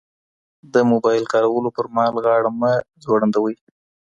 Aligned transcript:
د 0.73 0.75
موبایل 0.91 1.23
کارولو 1.33 1.69
پر 1.75 1.85
مهال 1.95 2.15
غاړه 2.25 2.49
مه 2.59 2.71
ځوړندوئ. 3.03 3.55